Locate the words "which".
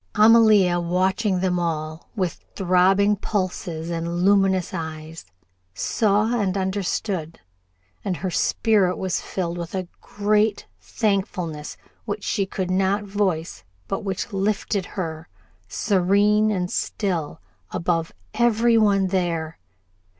12.05-12.23, 14.03-14.33